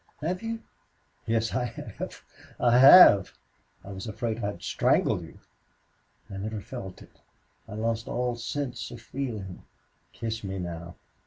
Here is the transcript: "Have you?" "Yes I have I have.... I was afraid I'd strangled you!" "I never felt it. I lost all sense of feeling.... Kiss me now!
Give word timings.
"Have 0.21 0.41
you?" 0.41 0.63
"Yes 1.27 1.53
I 1.53 1.65
have 1.65 2.23
I 2.59 2.79
have.... 2.79 3.33
I 3.83 3.91
was 3.91 4.07
afraid 4.07 4.43
I'd 4.43 4.63
strangled 4.63 5.21
you!" 5.21 5.37
"I 6.27 6.37
never 6.37 6.59
felt 6.59 7.03
it. 7.03 7.21
I 7.67 7.73
lost 7.75 8.07
all 8.07 8.35
sense 8.35 8.89
of 8.89 8.99
feeling.... 8.99 9.61
Kiss 10.11 10.43
me 10.43 10.57
now! 10.57 10.95